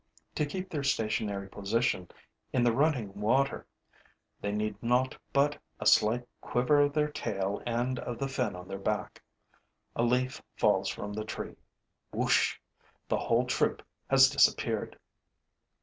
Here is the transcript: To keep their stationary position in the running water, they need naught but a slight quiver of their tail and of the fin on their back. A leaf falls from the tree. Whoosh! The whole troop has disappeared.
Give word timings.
To 0.33 0.47
keep 0.47 0.71
their 0.71 0.81
stationary 0.83 1.47
position 1.47 2.09
in 2.51 2.63
the 2.63 2.71
running 2.73 3.13
water, 3.21 3.67
they 4.41 4.51
need 4.51 4.81
naught 4.81 5.15
but 5.31 5.59
a 5.79 5.85
slight 5.85 6.27
quiver 6.41 6.79
of 6.81 6.93
their 6.93 7.07
tail 7.11 7.61
and 7.67 7.99
of 7.99 8.17
the 8.17 8.27
fin 8.27 8.55
on 8.55 8.67
their 8.67 8.79
back. 8.79 9.21
A 9.95 10.01
leaf 10.01 10.41
falls 10.55 10.89
from 10.89 11.13
the 11.13 11.23
tree. 11.23 11.55
Whoosh! 12.11 12.57
The 13.07 13.19
whole 13.19 13.45
troop 13.45 13.83
has 14.09 14.27
disappeared. 14.27 14.97